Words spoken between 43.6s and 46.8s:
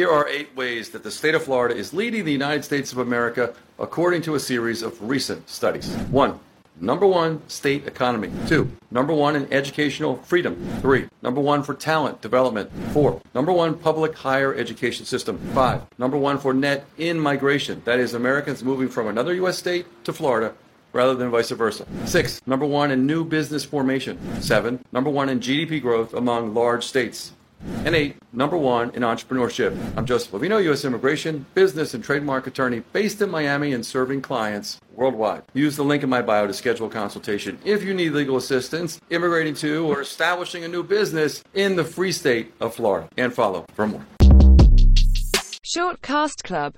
for more. Shortcast Club